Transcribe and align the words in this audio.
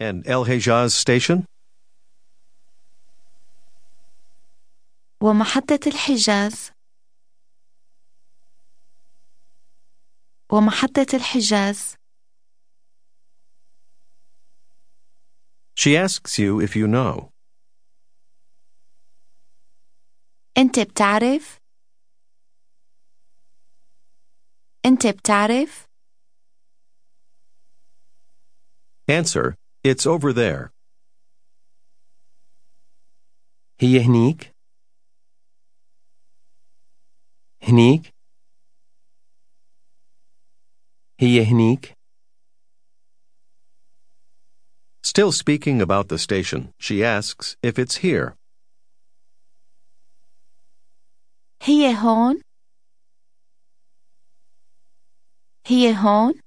And 0.00 0.26
El 0.26 0.44
Hejaz 0.44 0.92
station? 0.94 1.44
ومحطة 5.20 5.80
الحجاز 5.86 6.70
ومحطة 10.52 11.06
الحجاز 11.14 11.94
She 15.78 15.96
asks 15.96 16.38
you 16.38 16.60
if 16.60 16.74
you 16.76 16.86
know. 16.86 17.30
أنت 20.58 20.80
بتعرف؟ 20.80 21.58
أنت 24.86 25.06
بتعرف؟ 25.06 25.86
Answer, 29.10 29.54
it's 29.84 30.06
over 30.06 30.32
there. 30.32 30.72
هي 33.80 34.00
هنيك 34.00 34.52
هنيك 37.62 38.14
هي 41.20 41.44
هنيك 41.44 41.96
Still 45.02 45.32
speaking 45.32 45.80
about 45.80 46.08
the 46.08 46.18
station, 46.18 46.72
she 46.80 47.04
asks 47.04 47.56
if 47.62 47.78
it's 47.78 47.96
here. 47.96 48.36
هي 51.62 51.94
هون؟ 51.94 52.40
هي 55.66 55.94
هون؟ 55.94 56.40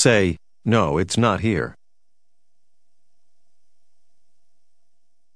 Say, 0.00 0.36
no, 0.64 0.98
it's 0.98 1.16
not 1.16 1.40
here. 1.40 1.74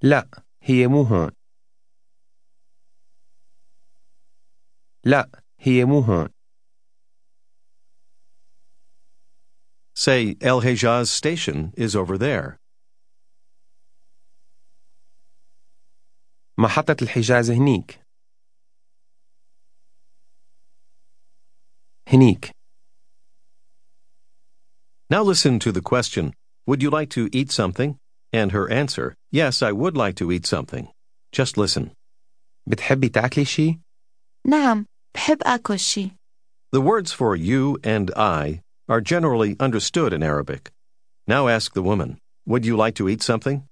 لا 0.03 0.45
هي 0.62 0.86
مو 0.86 1.03
هون 1.03 1.31
لا 5.05 5.42
هي 5.59 5.84
مو 5.84 6.00
هون 6.00 6.28
Say, 9.95 10.36
El 10.41 10.62
Hejaz 10.62 11.09
station 11.11 11.73
is 11.77 11.95
over 11.95 12.17
there. 12.17 12.56
محطة 16.59 16.97
الحجاز 17.03 17.50
هنيك 17.50 18.00
هنيك 22.09 22.50
Now 25.11 25.23
listen 25.23 25.59
to 25.61 25.73
the 25.73 25.81
question, 25.83 26.34
Would 26.67 26.83
you 26.83 26.91
like 26.91 27.11
to 27.11 27.28
eat 27.33 27.50
something? 27.50 27.98
And 28.33 28.53
her 28.53 28.70
answer, 28.70 29.17
Yes, 29.33 29.62
I 29.62 29.73
would 29.73 29.97
like 29.97 30.17
to 30.17 30.31
eat 30.31 30.47
something. 30.47 30.89
Just 31.33 31.56
listen. 31.56 31.91
بتحبي 32.67 33.09
تاكلي 33.09 33.45
شي؟ 33.45 33.78
نعم 34.47 34.86
بحب 35.14 35.42
أكل 35.42 35.78
شي 35.78 36.11
The 36.73 36.81
words 36.81 37.12
for 37.12 37.34
you 37.34 37.78
and 37.83 38.11
I 38.17 38.61
are 38.89 39.00
generally 39.00 39.56
understood 39.59 40.12
in 40.12 40.23
Arabic. 40.23 40.70
Now 41.27 41.48
ask 41.48 41.75
the 41.75 41.83
woman, 41.83 42.19
Would 42.47 42.64
you 42.64 42.77
like 42.77 42.95
to 42.97 43.09
eat 43.09 43.23
something? 43.23 43.64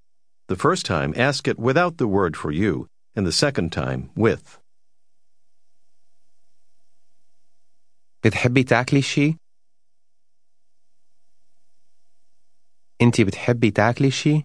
The 0.48 0.56
first 0.56 0.87
time, 0.87 1.12
ask 1.17 1.47
it 1.47 1.59
without 1.59 1.98
the 1.98 2.09
word 2.09 2.37
for 2.37 2.51
you, 2.51 2.89
and 3.14 3.27
the 3.27 3.33
second 3.33 3.70
time, 3.70 4.11
with. 4.17 4.59
بتحبي 8.25 8.62
تاكلي 8.64 9.03
شي؟ 9.03 9.37
انتي 13.03 13.25
بتحبي 13.25 13.70
تاكلي 13.70 14.11
شي؟ 14.11 14.45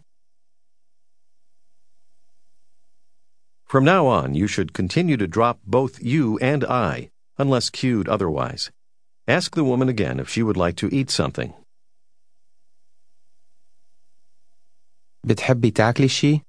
From 3.66 3.84
now 3.84 4.06
on, 4.06 4.36
you 4.36 4.48
should 4.48 4.72
continue 4.74 5.18
to 5.18 5.28
drop 5.28 5.58
both 5.66 6.00
you 6.04 6.38
and 6.40 6.64
I, 6.64 7.10
unless 7.38 7.72
cued 7.72 8.08
otherwise. 8.08 8.70
Ask 9.28 9.56
the 9.56 9.64
woman 9.64 9.90
again 9.90 10.20
if 10.20 10.30
she 10.30 10.44
would 10.44 10.58
like 10.58 10.76
to 10.76 10.90
eat 10.94 11.10
something. 11.10 11.54
بتحبي 15.26 15.72
تاكلي 15.72 16.08
شي؟ 16.08 16.42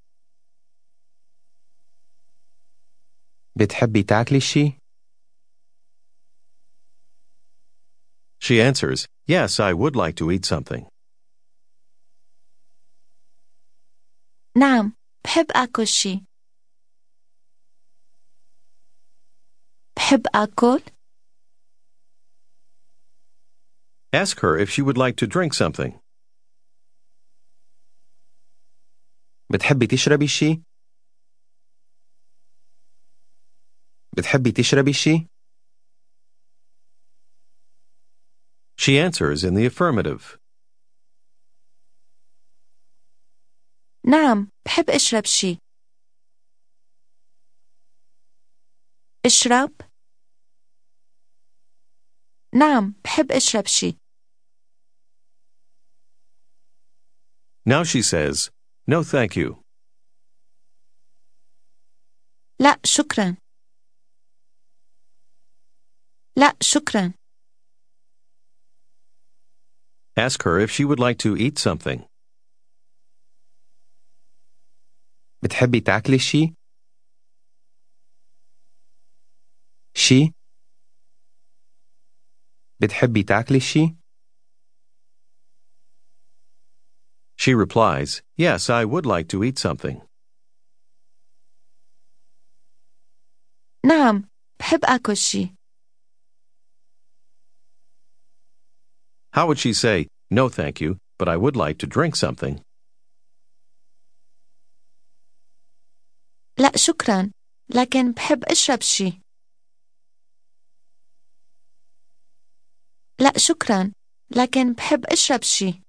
بتحبي 3.57 4.03
تاكلي 4.03 4.41
شي؟ 4.41 4.73
She 8.41 8.61
answers, 8.61 9.07
Yes, 9.27 9.59
I 9.59 9.73
would 9.73 9.97
like 9.97 10.17
to 10.17 10.31
eat 10.31 10.45
something. 10.45 10.87
نعم 14.59 14.93
بحب 15.25 15.47
أكل 15.51 15.87
شي 15.87 16.25
بحب 19.97 20.23
أكل 20.35 20.95
Ask 24.15 24.41
her 24.41 24.57
if 24.57 24.71
she 24.71 24.81
would 24.81 24.97
like 24.97 25.17
to 25.17 25.27
drink 25.27 25.55
something. 25.55 26.01
بتحبي 29.53 29.87
تشربي 29.87 30.27
شي؟ 30.29 30.63
بتحبي 34.17 34.53
تشربي 34.53 34.93
شي؟ 34.93 35.27
She 38.77 38.99
answers 38.99 39.45
in 39.45 39.55
the 39.55 39.67
affirmative. 39.67 40.38
نعم 44.09 44.51
بحب 44.67 44.91
أشرب 44.91 45.25
شي 45.25 45.59
اشرب 49.27 49.73
نعم 52.55 52.95
بحب 53.05 53.33
أشرب 53.33 53.67
شي 53.67 53.97
Now 57.67 57.83
she 57.83 58.03
says, 58.03 58.51
No, 58.87 59.03
thank 59.03 59.37
you. 59.37 59.63
لا 62.61 62.81
شكرا 62.85 63.37
لا 66.37 66.57
شكرا 66.63 67.13
Ask 70.17 70.43
her 70.45 70.61
if 70.61 70.71
she 70.71 70.85
would 70.85 71.01
like 71.01 71.19
to 71.19 71.37
eat 71.37 71.59
something. 71.59 72.05
بتحبي 75.43 75.81
تاكلي 75.81 76.19
شي؟ 76.19 76.55
شي؟ 79.95 80.33
بتحبي 82.81 83.23
تاكلي 83.23 83.61
شي؟ 83.61 83.97
She 87.37 87.55
replies, 87.55 88.23
Yes, 88.37 88.71
I 88.71 88.85
would 88.85 89.07
like 89.07 89.29
to 89.29 89.45
eat 89.45 89.59
something. 89.59 90.01
نعم 93.87 94.29
بحب 94.61 94.85
أكل 94.85 95.17
شي 95.17 95.55
How 99.33 99.47
would 99.49 99.59
she 99.59 99.73
say, 99.73 100.07
No, 100.31 100.49
thank 100.49 100.81
you, 100.81 100.99
but 101.19 101.29
I 101.29 101.37
would 101.37 101.57
like 101.57 101.79
to 101.79 101.87
drink 101.87 102.17
something? 102.17 102.63
لا 106.60 106.72
شكرا. 106.76 107.32
لكن 107.70 108.12
بحب 108.12 108.44
أشرب 108.44 108.82
شي. 108.82 109.22
لا 113.20 113.38
شكرا. 113.38 113.92
لكن 114.32 114.74
بحب 114.74 115.06
أشرب 115.06 115.44
شي. 115.44 115.82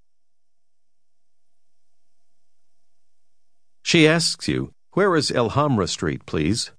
She 3.83 4.07
asks 4.07 4.49
you, 4.49 4.71
Where 4.93 5.17
is 5.17 5.31
El 5.31 5.51
Hamra 5.51 5.89
Street, 5.89 6.27
please? 6.27 6.71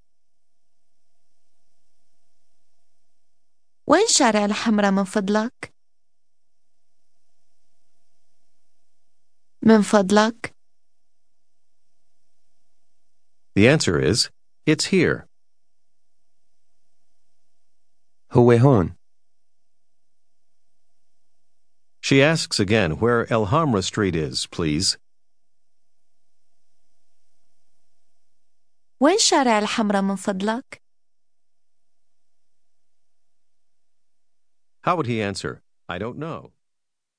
وين 3.87 4.07
شارع 4.07 4.45
الحمراء 4.45 4.91
من 4.91 5.03
فضلك؟ 5.03 5.73
من 9.63 9.81
فضلك؟ 9.81 10.60
The 13.60 13.68
answer 13.68 13.98
is, 13.98 14.30
It's 14.66 14.86
here. 14.86 15.26
هو 18.32 18.52
هون 18.52 18.96
She 22.00 22.22
asks 22.22 22.60
again 22.60 22.98
where 23.00 23.30
El 23.32 23.46
Hamra 23.46 23.82
Street 23.82 24.14
is, 24.14 24.46
please. 24.46 24.96
وين 29.00 29.18
شارع 29.18 29.58
الحمراء 29.58 30.02
من 30.02 30.16
فضلك؟ 30.16 30.80
How 34.82 34.94
would 34.96 35.06
he 35.06 35.20
answer, 35.20 35.62
I 35.88 35.98
don't 35.98 36.16
know? 36.18 36.52